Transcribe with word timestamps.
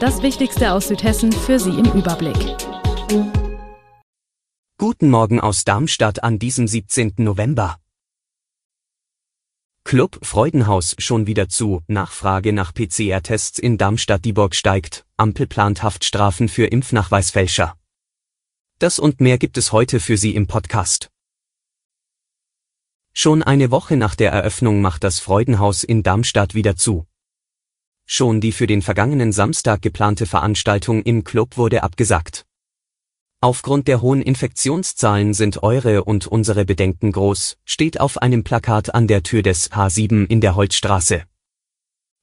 Das 0.00 0.22
Wichtigste 0.22 0.72
aus 0.74 0.86
Südhessen 0.86 1.32
für 1.32 1.58
Sie 1.58 1.70
im 1.70 1.86
Überblick. 1.86 2.36
Guten 4.78 5.10
Morgen 5.10 5.40
aus 5.40 5.64
Darmstadt 5.64 6.22
an 6.22 6.38
diesem 6.38 6.68
17. 6.68 7.14
November. 7.16 7.78
Club 9.82 10.20
Freudenhaus 10.22 10.94
schon 10.98 11.26
wieder 11.26 11.48
zu, 11.48 11.82
Nachfrage 11.88 12.52
nach 12.52 12.72
PCR-Tests 12.72 13.58
in 13.58 13.76
Darmstadt-Dieburg 13.76 14.54
steigt, 14.54 15.04
Ampel 15.16 15.48
plant 15.48 15.82
Haftstrafen 15.82 16.48
für 16.48 16.66
Impfnachweisfälscher. 16.66 17.74
Das 18.78 19.00
und 19.00 19.20
mehr 19.20 19.36
gibt 19.36 19.58
es 19.58 19.72
heute 19.72 19.98
für 19.98 20.16
Sie 20.16 20.36
im 20.36 20.46
Podcast. 20.46 21.10
Schon 23.12 23.42
eine 23.42 23.72
Woche 23.72 23.96
nach 23.96 24.14
der 24.14 24.30
Eröffnung 24.30 24.80
macht 24.80 25.02
das 25.02 25.18
Freudenhaus 25.18 25.82
in 25.82 26.04
Darmstadt 26.04 26.54
wieder 26.54 26.76
zu. 26.76 27.08
Schon 28.10 28.40
die 28.40 28.52
für 28.52 28.66
den 28.66 28.80
vergangenen 28.80 29.32
Samstag 29.32 29.82
geplante 29.82 30.24
Veranstaltung 30.24 31.02
im 31.02 31.24
Club 31.24 31.58
wurde 31.58 31.82
abgesagt. 31.82 32.46
Aufgrund 33.42 33.86
der 33.86 34.00
hohen 34.00 34.22
Infektionszahlen 34.22 35.34
sind 35.34 35.62
eure 35.62 36.04
und 36.04 36.26
unsere 36.26 36.64
Bedenken 36.64 37.12
groß, 37.12 37.58
steht 37.66 38.00
auf 38.00 38.16
einem 38.16 38.44
Plakat 38.44 38.94
an 38.94 39.08
der 39.08 39.22
Tür 39.22 39.42
des 39.42 39.70
H7 39.72 40.26
in 40.26 40.40
der 40.40 40.56
Holzstraße. 40.56 41.24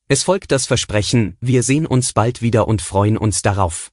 Es 0.08 0.24
folgt 0.24 0.52
das 0.52 0.66
Versprechen, 0.66 1.38
wir 1.40 1.62
sehen 1.62 1.86
uns 1.86 2.14
bald 2.14 2.42
wieder 2.42 2.68
und 2.68 2.82
freuen 2.82 3.16
uns 3.16 3.44
darauf. 3.44 3.92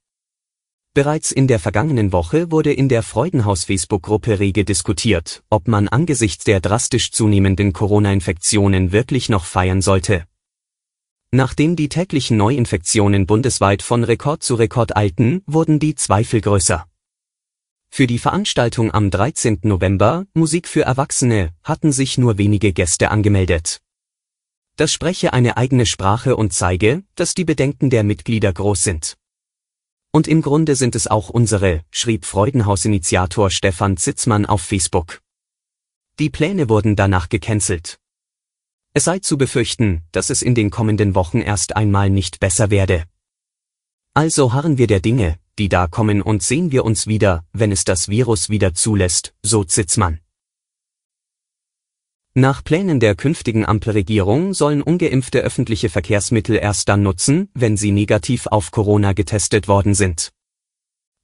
Bereits 0.94 1.30
in 1.30 1.46
der 1.46 1.58
vergangenen 1.58 2.10
Woche 2.10 2.50
wurde 2.50 2.72
in 2.72 2.88
der 2.88 3.02
Freudenhaus 3.02 3.64
Facebook-Gruppe 3.64 4.40
rege 4.40 4.64
diskutiert, 4.64 5.42
ob 5.50 5.68
man 5.68 5.88
angesichts 5.88 6.44
der 6.44 6.60
drastisch 6.60 7.12
zunehmenden 7.12 7.74
Corona-Infektionen 7.74 8.92
wirklich 8.92 9.28
noch 9.28 9.44
feiern 9.44 9.82
sollte. 9.82 10.24
Nachdem 11.34 11.76
die 11.76 11.88
täglichen 11.88 12.36
Neuinfektionen 12.36 13.26
bundesweit 13.26 13.80
von 13.80 14.04
Rekord 14.04 14.42
zu 14.42 14.54
Rekord 14.54 14.94
eilten, 14.94 15.42
wurden 15.46 15.78
die 15.78 15.94
Zweifel 15.94 16.42
größer. 16.42 16.86
Für 17.88 18.06
die 18.06 18.18
Veranstaltung 18.18 18.92
am 18.92 19.10
13. 19.10 19.60
November, 19.62 20.26
Musik 20.34 20.68
für 20.68 20.82
Erwachsene, 20.82 21.54
hatten 21.64 21.90
sich 21.90 22.18
nur 22.18 22.36
wenige 22.36 22.74
Gäste 22.74 23.10
angemeldet. 23.10 23.80
Das 24.76 24.92
spreche 24.92 25.32
eine 25.32 25.56
eigene 25.56 25.86
Sprache 25.86 26.36
und 26.36 26.52
zeige, 26.52 27.02
dass 27.14 27.34
die 27.34 27.46
Bedenken 27.46 27.88
der 27.88 28.04
Mitglieder 28.04 28.52
groß 28.52 28.84
sind. 28.84 29.16
Und 30.10 30.28
im 30.28 30.42
Grunde 30.42 30.76
sind 30.76 30.94
es 30.94 31.06
auch 31.06 31.30
unsere, 31.30 31.82
schrieb 31.90 32.26
Freudenhaus-Initiator 32.26 33.50
Stefan 33.50 33.96
Zitzmann 33.96 34.44
auf 34.44 34.60
Facebook. 34.60 35.22
Die 36.18 36.28
Pläne 36.28 36.68
wurden 36.68 36.94
danach 36.94 37.30
gecancelt. 37.30 38.01
Es 38.94 39.04
sei 39.04 39.20
zu 39.20 39.38
befürchten, 39.38 40.02
dass 40.12 40.28
es 40.28 40.42
in 40.42 40.54
den 40.54 40.70
kommenden 40.70 41.14
Wochen 41.14 41.38
erst 41.40 41.76
einmal 41.76 42.10
nicht 42.10 42.40
besser 42.40 42.70
werde. 42.70 43.04
Also 44.12 44.52
harren 44.52 44.76
wir 44.76 44.86
der 44.86 45.00
Dinge, 45.00 45.38
die 45.58 45.70
da 45.70 45.86
kommen 45.86 46.20
und 46.20 46.42
sehen 46.42 46.72
wir 46.72 46.84
uns 46.84 47.06
wieder, 47.06 47.44
wenn 47.54 47.72
es 47.72 47.84
das 47.84 48.08
Virus 48.08 48.50
wieder 48.50 48.74
zulässt, 48.74 49.34
so 49.42 49.64
Zitzmann. 49.64 50.20
Nach 52.34 52.62
Plänen 52.64 53.00
der 53.00 53.14
künftigen 53.14 53.64
Ampelregierung 53.64 54.52
sollen 54.52 54.82
ungeimpfte 54.82 55.40
öffentliche 55.40 55.88
Verkehrsmittel 55.88 56.56
erst 56.56 56.88
dann 56.90 57.02
nutzen, 57.02 57.48
wenn 57.54 57.78
sie 57.78 57.92
negativ 57.92 58.46
auf 58.46 58.70
Corona 58.70 59.14
getestet 59.14 59.68
worden 59.68 59.94
sind. 59.94 60.32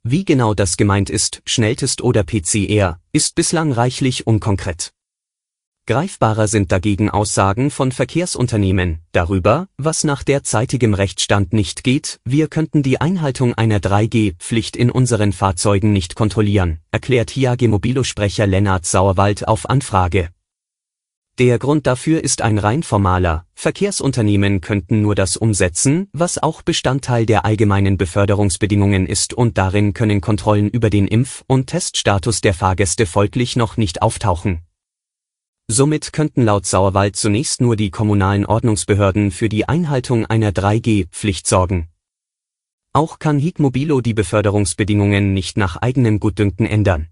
Wie 0.03 0.25
genau 0.25 0.55
das 0.55 0.79
gemeint 0.79 1.11
ist, 1.11 1.43
Schnelltest 1.45 2.01
oder 2.01 2.25
PCR, 2.25 2.99
ist 3.13 3.35
bislang 3.35 3.73
reichlich 3.73 4.27
unkonkret. 4.27 4.93
Greifbarer 5.89 6.49
sind 6.49 6.71
dagegen 6.71 7.09
Aussagen 7.09 7.71
von 7.71 7.93
Verkehrsunternehmen 7.93 8.99
darüber, 9.13 9.69
was 9.79 10.05
nach 10.05 10.23
derzeitigem 10.23 10.93
Rechtsstand 10.93 11.55
nicht 11.55 11.83
geht, 11.83 12.21
wir 12.27 12.49
könnten 12.49 12.83
die 12.83 13.01
Einhaltung 13.01 13.55
einer 13.55 13.79
3G-Pflicht 13.79 14.77
in 14.77 14.91
unseren 14.91 15.33
Fahrzeugen 15.33 15.95
nicht 15.95 16.15
kontrollieren, 16.15 16.81
erklärt 16.91 17.31
HIAG 17.31 17.67
Mobilo-Sprecher 17.69 18.47
Lennart 18.47 18.85
Sauerwald 18.85 19.49
auf 19.49 19.71
Anfrage. 19.71 20.29
Der 21.39 21.59
Grund 21.59 21.87
dafür 21.87 22.23
ist 22.23 22.43
ein 22.43 22.59
rein 22.59 22.83
formaler, 22.83 23.47
Verkehrsunternehmen 23.55 24.61
könnten 24.61 25.01
nur 25.01 25.15
das 25.15 25.39
umsetzen, 25.39 26.11
was 26.13 26.37
auch 26.37 26.61
Bestandteil 26.61 27.25
der 27.25 27.47
allgemeinen 27.47 27.97
Beförderungsbedingungen 27.97 29.07
ist 29.07 29.33
und 29.33 29.57
darin 29.57 29.95
können 29.95 30.21
Kontrollen 30.21 30.69
über 30.69 30.91
den 30.91 31.09
Impf- 31.09 31.45
und 31.47 31.69
Teststatus 31.69 32.43
der 32.43 32.53
Fahrgäste 32.53 33.07
folglich 33.07 33.57
noch 33.57 33.79
nicht 33.79 34.03
auftauchen. 34.03 34.68
Somit 35.71 36.15
könnten 36.15 36.45
laut 36.45 36.65
Sauerwald 36.65 37.15
zunächst 37.15 37.61
nur 37.61 37.77
die 37.77 37.91
kommunalen 37.91 38.47
Ordnungsbehörden 38.47 39.31
für 39.31 39.51
die 39.51 39.69
Einhaltung 39.69 40.25
einer 40.25 40.51
3G-Pflicht 40.51 41.47
sorgen. 41.47 41.89
Auch 42.95 43.19
kann 43.19 43.39
Higmobilo 43.39 44.01
die 44.01 44.15
Beförderungsbedingungen 44.15 45.35
nicht 45.35 45.59
nach 45.59 45.77
eigenem 45.77 46.21
Gutdünken 46.21 46.65
ändern. 46.65 47.09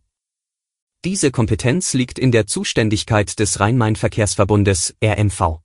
Diese 1.04 1.30
Kompetenz 1.30 1.92
liegt 1.92 2.18
in 2.18 2.32
der 2.32 2.46
Zuständigkeit 2.46 3.38
des 3.38 3.60
Rhein-Main-Verkehrsverbundes 3.60 4.96
RMV. 5.04 5.60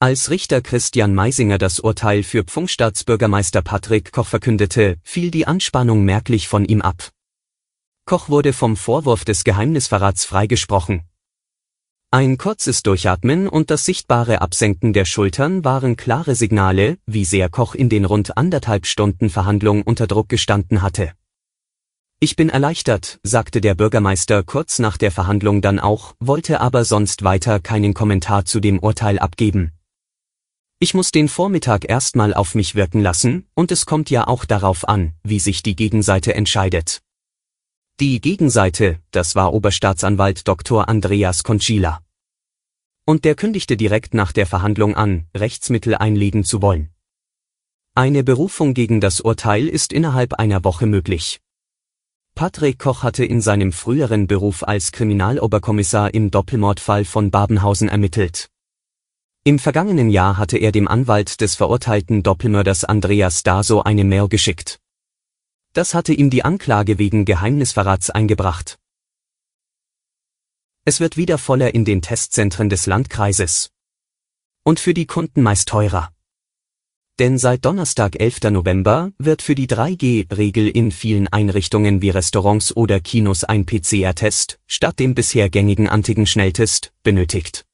Als 0.00 0.28
Richter 0.30 0.60
Christian 0.60 1.14
Meisinger 1.14 1.58
das 1.58 1.78
Urteil 1.78 2.24
für 2.24 2.42
Pfungstaatsbürgermeister 2.42 3.62
Patrick 3.62 4.10
Koch 4.10 4.26
verkündete, 4.26 4.96
fiel 5.04 5.30
die 5.30 5.46
Anspannung 5.46 6.04
merklich 6.04 6.48
von 6.48 6.64
ihm 6.64 6.82
ab. 6.82 7.12
Koch 8.04 8.28
wurde 8.28 8.52
vom 8.52 8.76
Vorwurf 8.76 9.24
des 9.24 9.44
Geheimnisverrats 9.44 10.24
freigesprochen. 10.24 11.02
Ein 12.10 12.36
kurzes 12.36 12.82
Durchatmen 12.82 13.48
und 13.48 13.70
das 13.70 13.84
sichtbare 13.84 14.42
Absenken 14.42 14.92
der 14.92 15.04
Schultern 15.04 15.64
waren 15.64 15.96
klare 15.96 16.34
Signale, 16.34 16.98
wie 17.06 17.24
sehr 17.24 17.48
Koch 17.48 17.74
in 17.74 17.88
den 17.88 18.04
rund 18.04 18.36
anderthalb 18.36 18.86
Stunden 18.86 19.30
Verhandlung 19.30 19.82
unter 19.82 20.06
Druck 20.06 20.28
gestanden 20.28 20.82
hatte. 20.82 21.12
Ich 22.20 22.36
bin 22.36 22.50
erleichtert, 22.50 23.18
sagte 23.22 23.60
der 23.60 23.74
Bürgermeister 23.74 24.42
kurz 24.42 24.78
nach 24.78 24.96
der 24.96 25.10
Verhandlung 25.10 25.62
dann 25.62 25.78
auch, 25.78 26.14
wollte 26.20 26.60
aber 26.60 26.84
sonst 26.84 27.24
weiter 27.24 27.60
keinen 27.60 27.94
Kommentar 27.94 28.44
zu 28.44 28.60
dem 28.60 28.78
Urteil 28.78 29.18
abgeben. 29.18 29.72
Ich 30.80 30.92
muss 30.92 31.12
den 31.12 31.28
Vormittag 31.28 31.88
erstmal 31.88 32.34
auf 32.34 32.54
mich 32.56 32.74
wirken 32.74 33.00
lassen, 33.00 33.46
und 33.54 33.72
es 33.72 33.86
kommt 33.86 34.10
ja 34.10 34.26
auch 34.26 34.44
darauf 34.44 34.88
an, 34.88 35.14
wie 35.22 35.38
sich 35.38 35.62
die 35.62 35.76
Gegenseite 35.76 36.34
entscheidet. 36.34 37.00
Die 38.00 38.20
Gegenseite, 38.20 38.98
das 39.10 39.34
war 39.34 39.52
Oberstaatsanwalt 39.52 40.48
Dr. 40.48 40.88
Andreas 40.88 41.44
Conchila. 41.44 42.00
Und 43.04 43.24
der 43.24 43.34
kündigte 43.34 43.76
direkt 43.76 44.14
nach 44.14 44.32
der 44.32 44.46
Verhandlung 44.46 44.96
an, 44.96 45.26
Rechtsmittel 45.36 45.94
einlegen 45.94 46.42
zu 46.42 46.62
wollen. 46.62 46.90
Eine 47.94 48.24
Berufung 48.24 48.72
gegen 48.72 49.00
das 49.00 49.20
Urteil 49.20 49.68
ist 49.68 49.92
innerhalb 49.92 50.32
einer 50.34 50.64
Woche 50.64 50.86
möglich. 50.86 51.40
Patrick 52.34 52.78
Koch 52.78 53.02
hatte 53.02 53.24
in 53.24 53.42
seinem 53.42 53.72
früheren 53.72 54.26
Beruf 54.26 54.62
als 54.62 54.90
Kriminaloberkommissar 54.92 56.14
im 56.14 56.30
Doppelmordfall 56.30 57.04
von 57.04 57.30
Babenhausen 57.30 57.90
ermittelt. 57.90 58.48
Im 59.44 59.58
vergangenen 59.58 60.08
Jahr 60.08 60.38
hatte 60.38 60.56
er 60.56 60.72
dem 60.72 60.88
Anwalt 60.88 61.40
des 61.42 61.56
verurteilten 61.56 62.22
Doppelmörders 62.22 62.84
Andreas 62.84 63.42
Daso 63.42 63.82
eine 63.82 64.04
Mail 64.04 64.28
geschickt. 64.28 64.81
Das 65.72 65.94
hatte 65.94 66.12
ihm 66.12 66.28
die 66.28 66.44
Anklage 66.44 66.98
wegen 66.98 67.24
Geheimnisverrats 67.24 68.10
eingebracht. 68.10 68.78
Es 70.84 71.00
wird 71.00 71.16
wieder 71.16 71.38
voller 71.38 71.74
in 71.74 71.84
den 71.84 72.02
Testzentren 72.02 72.68
des 72.68 72.86
Landkreises. 72.86 73.70
Und 74.64 74.80
für 74.80 74.94
die 74.94 75.06
Kunden 75.06 75.42
meist 75.42 75.68
teurer. 75.68 76.12
Denn 77.18 77.38
seit 77.38 77.64
Donnerstag 77.64 78.20
11. 78.20 78.50
November 78.50 79.12
wird 79.18 79.42
für 79.42 79.54
die 79.54 79.66
3G-Regel 79.66 80.68
in 80.68 80.90
vielen 80.90 81.28
Einrichtungen 81.28 82.02
wie 82.02 82.10
Restaurants 82.10 82.74
oder 82.74 83.00
Kinos 83.00 83.44
ein 83.44 83.64
PCR-Test 83.64 84.58
statt 84.66 84.98
dem 84.98 85.14
bisher 85.14 85.50
gängigen 85.50 85.88
Antigen-Schnelltest 85.88 86.92
benötigt. 87.02 87.64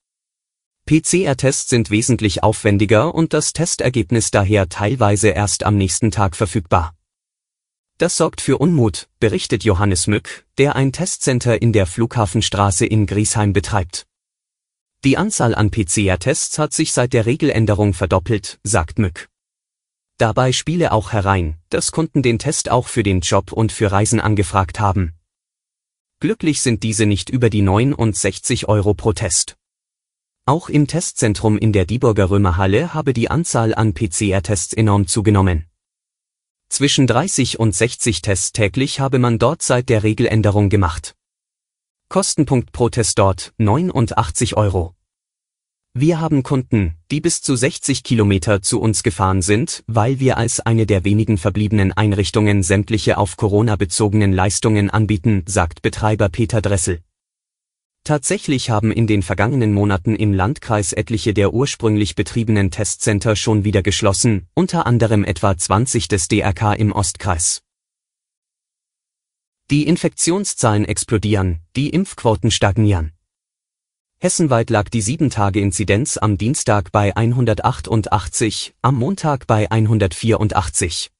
PCR-Tests 0.87 1.71
sind 1.71 1.91
wesentlich 1.91 2.43
aufwendiger 2.43 3.15
und 3.15 3.33
das 3.33 3.53
Testergebnis 3.53 4.31
daher 4.31 4.69
teilweise 4.69 5.29
erst 5.29 5.65
am 5.65 5.77
nächsten 5.77 6.11
Tag 6.11 6.35
verfügbar. 6.35 6.98
Das 7.99 8.17
sorgt 8.17 8.41
für 8.41 8.59
Unmut, 8.59 9.09
berichtet 9.19 9.65
Johannes 9.65 10.07
Mück, 10.07 10.47
der 10.57 10.77
ein 10.77 10.93
Testcenter 10.93 11.61
in 11.61 11.73
der 11.73 11.85
Flughafenstraße 11.85 12.87
in 12.87 13.07
Griesheim 13.07 13.53
betreibt. 13.53 14.07
Die 15.05 15.17
Anzahl 15.17 15.53
an 15.53 15.73
PCR-Tests 15.73 16.59
hat 16.59 16.73
sich 16.73 16.93
seit 16.93 17.13
der 17.13 17.27
Regeländerung 17.27 17.95
verdoppelt, 17.95 18.61
sagt 18.63 19.01
Mück. 19.01 19.29
Dabei 20.17 20.53
spiele 20.53 20.93
auch 20.93 21.13
herein, 21.13 21.59
dass 21.71 21.91
Kunden 21.91 22.23
den 22.23 22.39
Test 22.39 22.71
auch 22.71 22.87
für 22.87 23.03
den 23.03 23.21
Job 23.21 23.53
und 23.53 23.73
für 23.73 23.91
Reisen 23.91 24.21
angefragt 24.21 24.79
haben. 24.79 25.15
Glücklich 26.21 26.61
sind 26.61 26.85
diese 26.85 27.07
nicht 27.07 27.31
über 27.31 27.51
die 27.51 27.63
69 27.63 28.69
Euro 28.69 28.95
pro 28.95 29.13
Test. 29.13 29.57
Auch 30.47 30.69
im 30.69 30.87
Testzentrum 30.87 31.59
in 31.59 31.73
der 31.73 31.85
Dieburger 31.85 32.31
Römerhalle 32.31 32.95
habe 32.95 33.13
die 33.13 33.31
Anzahl 33.31 33.75
an 33.75 33.95
PCR-Tests 33.95 34.73
enorm 34.73 35.07
zugenommen. 35.07 35.68
Zwischen 36.69 37.07
30 37.07 37.59
und 37.59 37.75
60 37.75 38.21
Tests 38.21 38.53
täglich 38.53 39.01
habe 39.01 39.19
man 39.19 39.39
dort 39.39 39.63
seit 39.63 39.89
der 39.89 40.03
Regeländerung 40.03 40.69
gemacht. 40.69 41.15
Kostenpunkt 42.11 42.73
pro 42.73 42.89
Test 42.89 43.19
dort 43.19 43.53
89 43.59 44.57
Euro. 44.57 44.95
Wir 45.95 46.21
haben 46.21 46.43
Kunden, 46.43 46.95
die 47.11 47.21
bis 47.21 47.41
zu 47.41 47.57
60 47.57 48.03
Kilometer 48.05 48.63
zu 48.63 48.81
uns 48.81 49.03
gefahren 49.03 49.43
sind, 49.43 49.83
weil 49.87 50.21
wir 50.21 50.37
als 50.37 50.61
eine 50.61 50.87
der 50.87 51.05
wenigen 51.05 51.39
verbliebenen 51.39 51.93
Einrichtungen 51.93 52.63
sämtliche 52.63 53.19
auf 53.19 53.37
Corona 53.37 53.77
bezogenen 53.77 54.33
Leistungen 54.33 54.91
anbieten, 54.91 55.43
sagt 55.47 55.83
Betreiber 55.83 56.29
Peter 56.29 56.61
Dressel. 56.61 57.01
Tatsächlich 58.09 58.71
haben 58.71 58.91
in 58.91 59.07
den 59.07 59.23
vergangenen 59.23 59.75
Monaten 59.75 60.17
im 60.17 60.33
Landkreis 60.33 60.95
etliche 60.95 61.35
der 61.35 61.53
ursprünglich 61.53 62.15
betriebenen 62.15 62.71
Testcenter 62.71 63.37
schon 63.37 63.65
wieder 63.65 63.83
geschlossen, 63.83 64.49
unter 64.55 64.87
anderem 64.87 65.25
etwa 65.25 65.55
20 65.55 66.09
des 66.09 66.27
DRK 66.27 66.73
im 66.73 66.91
Ostkreis. 66.91 67.61
Die 69.71 69.87
Infektionszahlen 69.87 70.87
explodieren, 70.87 71.61
die 71.77 71.91
Impfquoten 71.91 72.51
stagnieren. 72.51 73.13
Hessenweit 74.21 74.71
lag 74.71 74.89
die 74.89 75.03
7-Tage-Inzidenz 75.03 76.17
am 76.17 76.39
Dienstag 76.39 76.91
bei 76.91 77.15
188, 77.15 78.75
am 78.81 78.95
Montag 78.95 79.47
bei 79.47 79.71
184. 79.71 81.11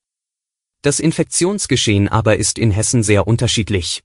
Das 0.81 1.01
Infektionsgeschehen 1.01 2.09
aber 2.09 2.39
ist 2.39 2.59
in 2.59 2.71
Hessen 2.71 3.03
sehr 3.03 3.27
unterschiedlich. 3.27 4.03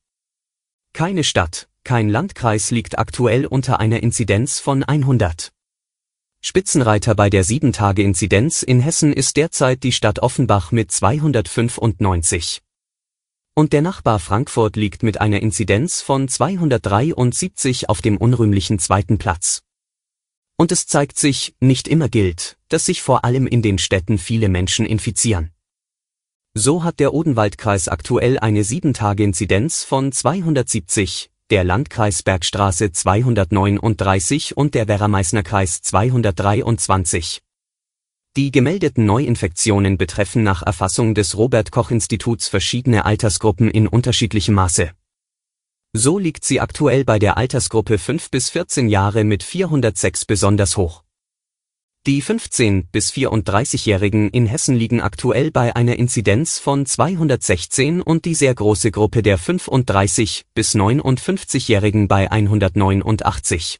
Keine 0.91 1.23
Stadt, 1.23 1.69
kein 1.83 2.09
Landkreis 2.09 2.71
liegt 2.71 2.97
aktuell 2.97 3.45
unter 3.45 3.79
einer 3.79 4.01
Inzidenz 4.01 4.59
von 4.59 4.83
100. 4.83 5.51
Spitzenreiter 6.41 7.15
bei 7.15 7.29
der 7.29 7.45
7-Tage-Inzidenz 7.45 8.63
in 8.63 8.79
Hessen 8.81 9.13
ist 9.13 9.37
derzeit 9.37 9.83
die 9.83 9.91
Stadt 9.91 10.19
Offenbach 10.19 10.71
mit 10.71 10.91
295. 10.91 12.61
Und 13.55 13.71
der 13.71 13.81
Nachbar 13.81 14.19
Frankfurt 14.19 14.75
liegt 14.75 15.03
mit 15.03 15.21
einer 15.21 15.41
Inzidenz 15.41 16.01
von 16.01 16.27
273 16.27 17.87
auf 17.89 18.01
dem 18.01 18.17
unrühmlichen 18.17 18.79
zweiten 18.79 19.17
Platz. 19.17 19.61
Und 20.57 20.71
es 20.71 20.87
zeigt 20.87 21.17
sich, 21.17 21.55
nicht 21.59 21.87
immer 21.87 22.09
gilt, 22.09 22.57
dass 22.69 22.85
sich 22.85 23.01
vor 23.01 23.25
allem 23.25 23.47
in 23.47 23.61
den 23.61 23.77
Städten 23.77 24.17
viele 24.17 24.49
Menschen 24.49 24.85
infizieren. 24.85 25.51
So 26.55 26.83
hat 26.83 26.99
der 26.99 27.13
Odenwaldkreis 27.13 27.87
aktuell 27.87 28.37
eine 28.37 28.61
7-Tage-Inzidenz 28.61 29.83
von 29.83 30.11
270, 30.11 31.31
der 31.53 31.63
Landkreis 31.63 32.23
Bergstraße 32.23 32.91
239 32.93 34.57
und 34.57 34.73
der 34.73 34.87
Werra-Meißner 34.87 35.43
Kreis 35.43 35.83
223. 35.83 37.43
Die 38.35 38.49
gemeldeten 38.49 39.05
Neuinfektionen 39.05 39.99
betreffen 39.99 40.41
nach 40.41 40.63
Erfassung 40.63 41.13
des 41.13 41.37
Robert 41.37 41.69
Koch 41.69 41.91
Instituts 41.91 42.47
verschiedene 42.47 43.05
Altersgruppen 43.05 43.69
in 43.69 43.87
unterschiedlichem 43.87 44.55
Maße. 44.55 44.93
So 45.95 46.17
liegt 46.17 46.43
sie 46.43 46.59
aktuell 46.59 47.05
bei 47.05 47.19
der 47.19 47.37
Altersgruppe 47.37 47.99
5 47.99 48.31
bis 48.31 48.49
14 48.49 48.89
Jahre 48.89 49.23
mit 49.23 49.43
406 49.43 50.25
besonders 50.25 50.75
hoch. 50.75 51.02
Die 52.05 52.21
15 52.21 52.87
bis 52.87 53.13
34-Jährigen 53.13 54.29
in 54.29 54.45
Hessen 54.45 54.75
liegen 54.75 54.99
aktuell 54.99 55.51
bei 55.51 55.73
einer 55.73 55.97
Inzidenz 55.97 56.59
von 56.59 56.85
216 56.85 58.01
und 58.01 58.25
die 58.25 58.35
sehr 58.35 58.53
große 58.53 58.91
Gruppe 58.91 59.23
der 59.23 59.37
35 59.37 60.43
bis 60.53 60.75
59-Jährigen 60.75 62.09
bei 62.09 62.29
189. 62.29 63.79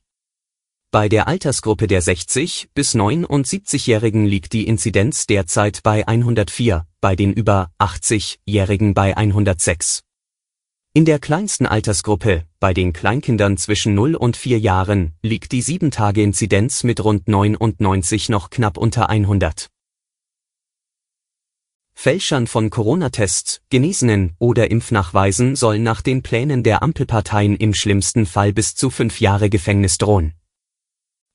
Bei 0.90 1.10
der 1.10 1.28
Altersgruppe 1.28 1.88
der 1.88 2.02
60 2.02 2.70
bis 2.74 2.96
79-Jährigen 2.96 4.26
liegt 4.26 4.54
die 4.54 4.68
Inzidenz 4.68 5.28
derzeit 5.28 5.84
bei 5.84 6.08
104, 6.08 6.88
bei 7.02 7.18
den 7.18 7.34
über 7.34 7.72
80-Jährigen 7.78 8.94
bei 8.94 9.18
106. 9.18 10.02
In 10.96 11.06
der 11.06 11.18
kleinsten 11.18 11.66
Altersgruppe, 11.66 12.44
bei 12.60 12.72
den 12.72 12.94
Kleinkindern 12.94 13.58
zwischen 13.58 13.96
0 13.96 14.14
und 14.14 14.38
4 14.38 14.60
Jahren, 14.60 15.14
liegt 15.24 15.52
die 15.52 15.64
7-Tage-Inzidenz 15.64 16.84
mit 16.84 17.04
rund 17.04 17.28
99 17.28 18.30
noch 18.30 18.52
knapp 18.52 18.78
unter 18.78 19.10
100. 19.10 19.70
Fälschern 21.96 22.46
von 22.46 22.70
Corona-Tests, 22.70 23.62
Genesenen 23.72 24.36
oder 24.38 24.70
Impfnachweisen 24.70 25.56
soll 25.56 25.80
nach 25.80 26.04
den 26.04 26.22
Plänen 26.22 26.62
der 26.62 26.84
Ampelparteien 26.84 27.58
im 27.58 27.74
schlimmsten 27.74 28.28
Fall 28.28 28.54
bis 28.54 28.76
zu 28.76 28.92
fünf 28.92 29.20
Jahre 29.20 29.50
Gefängnis 29.50 29.98
drohen. 29.98 30.34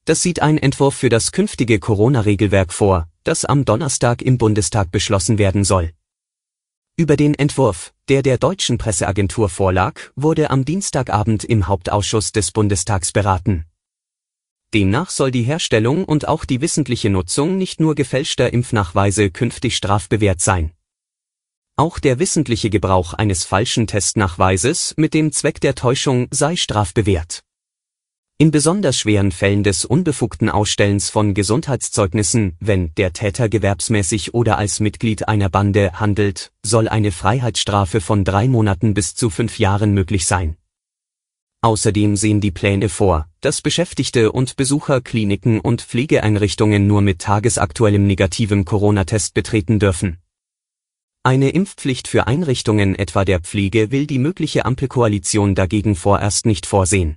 Das 0.05 0.23
sieht 0.23 0.41
ein 0.41 0.59
Entwurf 0.59 0.95
für 0.95 1.09
das 1.09 1.33
künftige 1.33 1.81
Corona-Regelwerk 1.81 2.73
vor, 2.73 3.09
das 3.25 3.45
am 3.45 3.65
Donnerstag 3.65 4.23
im 4.23 4.39
Bundestag 4.39 4.93
beschlossen 4.93 5.39
werden 5.39 5.65
soll. 5.65 5.91
Über 7.01 7.17
den 7.17 7.37
Entwurf, 7.37 7.95
der 8.09 8.23
der 8.23 8.39
deutschen 8.39 8.77
Presseagentur 8.77 9.49
vorlag, 9.49 10.01
wurde 10.17 10.51
am 10.51 10.65
Dienstagabend 10.65 11.45
im 11.45 11.69
Hauptausschuss 11.69 12.33
des 12.33 12.51
Bundestags 12.51 13.13
beraten. 13.13 13.67
Demnach 14.75 15.11
soll 15.11 15.31
die 15.31 15.45
Herstellung 15.45 16.05
und 16.05 16.27
auch 16.27 16.45
die 16.45 16.61
wissentliche 16.61 17.09
Nutzung 17.09 17.57
nicht 17.57 17.79
nur 17.79 17.95
gefälschter 17.95 18.53
Impfnachweise 18.53 19.31
künftig 19.31 19.77
strafbewehrt 19.77 20.41
sein. 20.41 20.73
Auch 21.77 22.01
der 22.01 22.19
wissentliche 22.19 22.69
Gebrauch 22.69 23.15
eines 23.15 23.45
falschen 23.45 23.87
Testnachweises 23.87 24.95
mit 24.97 25.15
dem 25.15 25.31
Zweck 25.31 25.61
der 25.61 25.77
Täuschung 25.77 26.27
sei 26.33 26.57
strafbewehrt. 26.57 27.45
In 28.41 28.53
besonders 28.53 28.97
schweren 28.97 29.33
Fällen 29.33 29.65
des 29.65 29.85
unbefugten 29.85 30.49
Ausstellens 30.49 31.11
von 31.11 31.35
Gesundheitszeugnissen, 31.35 32.57
wenn 32.61 32.95
der 32.95 33.13
Täter 33.13 33.49
gewerbsmäßig 33.49 34.33
oder 34.33 34.59
als 34.59 34.79
Mitglied 34.79 35.27
einer 35.27 35.49
Bande 35.49 35.95
handelt, 35.95 36.53
soll 36.63 36.87
eine 36.87 37.11
Freiheitsstrafe 37.11 38.01
von 38.01 38.23
drei 38.23 38.47
Monaten 38.47 38.95
bis 38.95 39.17
zu 39.17 39.29
fünf 39.29 39.59
Jahren 39.59 39.93
möglich 39.93 40.25
sein. 40.25 40.57
Außerdem 41.63 42.15
sehen 42.15 42.41
die 42.41 42.53
Pläne 42.53 42.89
vor, 42.89 43.27
dass 43.41 43.61
Beschäftigte 43.61 44.31
und 44.31 44.55
Besucher 44.55 45.01
Kliniken 45.01 45.59
und 45.59 45.83
Pflegeeinrichtungen 45.83 46.87
nur 46.87 47.01
mit 47.01 47.19
tagesaktuellem 47.19 48.07
negativem 48.07 48.65
Corona-Test 48.65 49.35
betreten 49.35 49.81
dürfen. 49.81 50.19
Eine 51.25 51.51
Impfpflicht 51.51 52.07
für 52.07 52.29
Einrichtungen 52.29 52.95
etwa 52.95 53.25
der 53.25 53.41
Pflege 53.41 53.91
will 53.91 54.07
die 54.07 54.21
mögliche 54.21 54.65
Ampelkoalition 54.65 55.57
dagegen 55.57 55.97
vorerst 55.97 56.47
nicht 56.47 56.67
vorsehen. 56.67 57.17